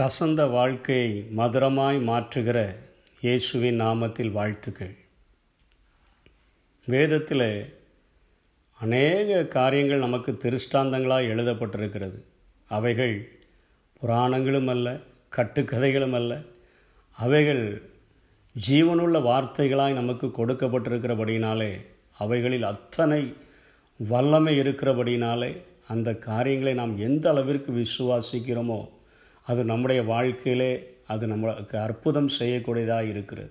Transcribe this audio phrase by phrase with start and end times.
[0.00, 2.74] கசந்த வாழ்க்கையை மதுரமாய் மாற்றுகிற
[3.20, 4.94] இயேசுவின் நாமத்தில் வாழ்த்துக்கள்.
[6.86, 7.74] வேதத்தில்
[8.78, 12.18] அநேக காரியங்கள் நமக்கு திருஷ்டாந்தங்களாக எழுதப்பட்டிருக்கிறது.
[12.68, 13.28] அவைகள்
[14.02, 15.00] புராணங்களும் அல்ல
[15.36, 16.42] கட்டுக்கதைகளும் அல்ல.
[17.12, 17.82] அவைகள்
[18.68, 21.80] ஜீவனுள்ள வார்த்தைகளாய் நமக்கு கொடுக்கப்பட்டிருக்கிறபடினாலே
[22.18, 23.34] அவைகளில் அத்தனை
[23.98, 28.88] வல்லமை இருக்கிறபடினாலே அந்த காரியங்களை நாம் எந்த அளவிற்கு விசுவாசிக்கிறோமோ
[29.46, 30.72] அது நம்முடைய வாழ்க்கையிலே
[31.06, 33.50] அது நம்மளுக்கு அற்புதம் செய்யக்கூடியதாக இருக்கிறது.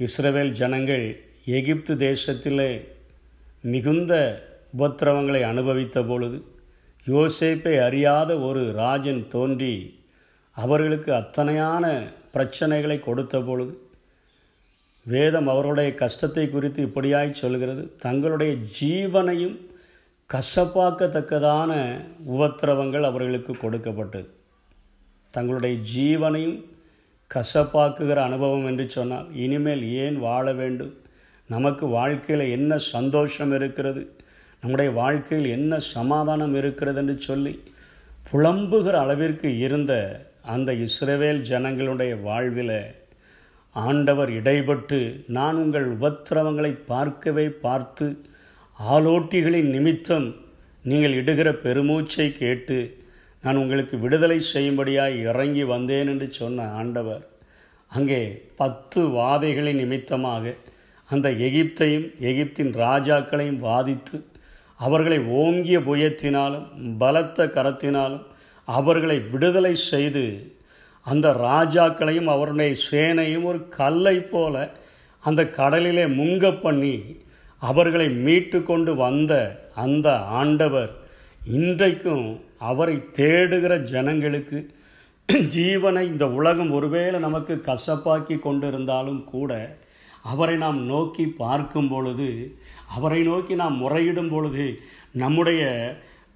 [0.00, 1.06] இஸ்ரவேல் ஜனங்கள்
[1.46, 2.70] எகிப்து தேசத்திலே
[3.60, 4.12] மிகுந்த
[4.74, 6.38] உபத்திரவங்களை அனுபவித்த பொழுது
[7.06, 9.74] யோசேப்பை அறியாத ஒரு ராஜன் தோன்றி
[10.56, 11.84] அவர்களுக்கு அத்தனையான
[12.32, 13.74] பிரச்சனைகளை கொடுத்த பொழுது
[15.06, 19.56] வேதம் அவருடைய கஷ்டத்தை குறித்து இப்படியாய் சொல்கிறது தங்களுடைய ஜீவனையும்
[20.30, 21.70] கசப்பாக்கத்தக்கதான
[22.34, 24.28] உபத்திரவங்கள் அவர்களுக்கு கொடுக்கப்பட்டது.
[25.34, 26.58] தங்களுடைய ஜீவனையும்
[27.30, 30.92] கசப்பாக்குகிற அனுபவம் என்று சொன்னால் இனிமேல் ஏன் வாழ வேண்டும்?
[31.50, 34.02] நமக்கு வாழ்க்கையில் என்ன சந்தோஷம் இருக்கிறது?
[34.62, 37.54] நம்முடைய வாழ்க்கையில் என்ன சமாதானம் இருக்கிறது என்று சொல்லி
[38.30, 39.92] புலம்புகிற அளவிற்கு இருந்த
[40.54, 42.78] அந்த இஸ்ரேவேல் ஜனங்களுடைய வாழ்வில்
[43.76, 48.06] ஆண்டவர் இடைப்பட்டு நான் உங்கள் உபத்திரவங்களை பார்க்கவே பார்த்து
[48.78, 50.26] ஆலோட்டிகளின் நிமித்தம்
[50.84, 52.76] நீங்கள் இடுகிற பெருமூச்சை கேட்டு
[53.44, 57.24] நான் உங்களுக்கு விடுதலை செய்யும்படியாக இறங்கி வந்தேன் என்று சொன்ன ஆண்டவர்
[57.92, 58.20] அங்கே
[58.56, 60.54] பத்து வாதைகளின் நிமித்தமாக
[61.08, 64.18] அந்த எகிப்தையும் எகிப்தின் ராஜாக்களையும் வாதித்து
[64.80, 66.66] அவர்களை ஓங்கிய புயத்தினாலும்
[66.98, 68.24] பலத்த கரத்தினாலும்
[68.68, 70.24] அவர்களை விடுதலை செய்து
[71.06, 74.56] அந்த ராஜாக்களையும் அவருடைய சேனையும் ஒரு கல்லை போல
[75.22, 76.96] அந்த கடலிலே முங்க பண்ணி
[77.62, 79.32] அவர்களை மீட்டு கொண்டு வந்த
[79.76, 80.92] அந்த ஆண்டவர்
[81.52, 82.26] இன்றைக்கும்
[82.58, 84.58] அவரை தேடுகிற ஜனங்களுக்கு
[85.54, 89.52] ஜீவனை இந்த உலகம் ஒருவேளை நமக்கு கசப்பாக்கி கொண்டிருந்தாலும் கூட
[90.22, 92.28] அவரை நாம் நோக்கி பார்க்கும் பொழுது
[92.88, 94.66] அவரை நோக்கி நாம் முறையிடும் பொழுது
[95.12, 95.62] நம்முடைய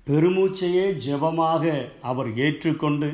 [0.06, 1.64] பெருமூச்சையே ஜெபமாக
[2.02, 3.08] அவர் ஏற்றுக்கொண்டு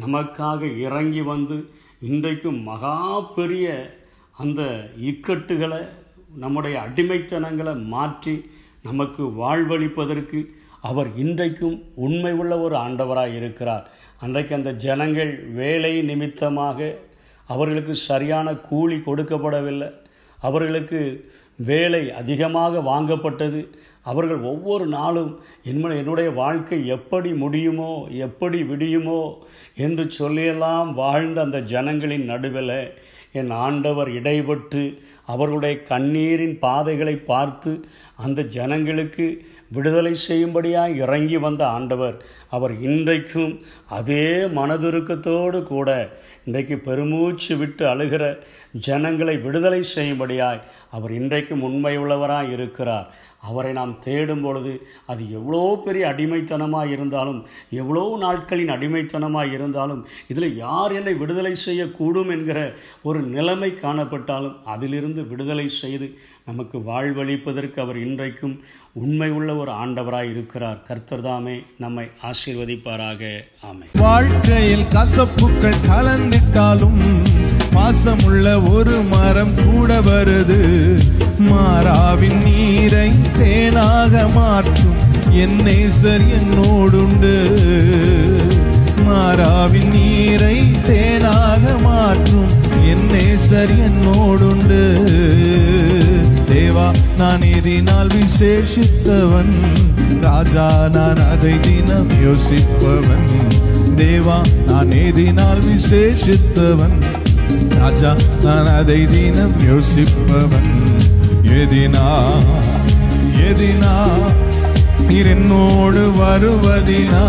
[0.00, 1.56] நமக்காக இறங்கி வந்து
[2.00, 2.96] இன்றைக்கும் மகா
[3.34, 3.66] பெரிய
[4.36, 4.62] அந்த
[5.02, 5.80] இக்கட்டுகளை
[6.34, 8.44] நம்முடைய அடிமைத்தனங்களை மாற்றி
[8.82, 10.46] நமக்கு வாழ்வளிப்பதற்கு
[10.80, 13.88] அவர் இன்றைக்கும் உண்மை உள்ள ஒரு ஆண்டவராக இருக்கிறார்.
[14.20, 16.94] அன்றைக்கு அந்த ஜனங்கள் வேலை நிமித்தமாக
[17.46, 19.90] அவர்களுக்கு சரியான கூலி கொடுக்கப்படவில்லை.
[20.38, 21.00] அவர்களுக்கு
[21.56, 23.68] வேலை அதிகமாக வாங்கப்பட்டது.
[24.02, 29.22] அவர்கள் ஒவ்வொரு நாளும் என்ன என்னுடைய வாழ்க்கை எப்படி முடியுமோ எப்படி விடியுமோ
[29.74, 32.92] என்று சொல்லியெல்லாம் வாழ்ந்த அந்த ஜனங்களின் நடுவில்
[33.34, 34.82] என் ஆண்டவர் இடைபட்டு
[35.26, 37.72] அவர்களுடைய கண்ணீரின் பாதைகளை பார்த்து
[38.16, 39.26] அந்த ஜனங்களுக்கு
[39.72, 42.16] விடுதலை செய்யும்படியாக இறங்கி வந்த ஆண்டவர்
[42.48, 43.52] அவர் இன்றைக்கும்
[43.90, 44.24] அதே
[44.54, 45.90] மனதுருக்கத்தோடு கூட
[46.44, 48.24] இன்றைக்கு பெருமூச்சு விட்டு அழுகிற
[48.80, 50.64] ஜனங்களை விடுதலை செய்யும்படியாய்
[50.96, 53.08] அவர் இன்றைக்கும் உண்மை உள்ளவராக இருக்கிறார்.
[53.48, 54.72] அவரை நாம் தேடும் பொழுது
[55.10, 57.38] அது எவ்வளோ பெரிய அடிமைத்தனமாக இருந்தாலும்
[57.80, 62.58] எவ்வளோ நாட்களின் அடிமைத்தனமாக இருந்தாலும் இதில் யார் என்னை விடுதலை செய்யக்கூடும் என்கிற
[63.02, 66.08] ஒரு நிலைமை காணப்பட்டாலும் அதிலிருந்து விடுதலை செய்து
[66.44, 68.54] நமக்கு வாழ்வளிப்பதற்கு அவர் இன்றைக்கும்
[68.92, 70.82] உண்மை உள்ள ஒரு ஆண்டவராக இருக்கிறார்.
[70.88, 73.32] கர்த்தர் தாமே நம்மை ஆசீர்வதிப்பாராக.
[73.60, 77.00] ஆமை வாழ்க்கையில் கசப்புக்கள் கலந்திட்டாலும்
[77.74, 80.60] பாசமுள்ள ஒரு மரம் கூட வருது.
[81.50, 84.96] மாறாவின் நீரை தேனாக மாற்றும்
[85.30, 87.34] என்னை நேசர் என்னோடுண்டு.
[89.06, 90.56] மாறாவின் நீரை
[90.88, 92.50] தேனாக மாற்றும்
[92.84, 94.82] என்னை நேசர் என்னோடுண்டு.
[96.50, 99.54] தேவா நான் எதினால் விசேஷித்தவன்.
[100.20, 103.26] ராஜா நான் அதை தினம் யோசிப்பவன்.
[103.96, 106.96] தேவா நான் எதினால் விசேஷித்தவன்.
[107.68, 110.68] ராஜா நான் அதை தினம் யோசிப்பவன்.
[111.42, 112.06] எதினா
[113.48, 113.94] எதினா
[115.08, 117.22] நீர் என்னோடு வருவதினா.